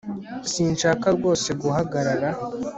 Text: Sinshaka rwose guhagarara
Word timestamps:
Sinshaka 0.51 1.07
rwose 1.17 1.47
guhagarara 1.61 2.29